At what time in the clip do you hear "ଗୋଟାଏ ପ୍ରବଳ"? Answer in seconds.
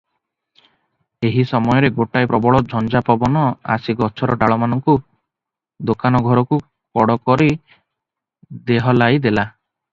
1.99-2.61